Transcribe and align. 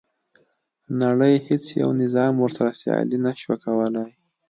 نړۍ 1.01 1.35
هیڅ 1.47 1.65
یو 1.81 1.89
نظام 2.01 2.33
ورسره 2.39 2.71
سیالي 2.81 3.17
نه 3.25 3.31
شوه 3.41 3.55
کولای. 3.63 4.09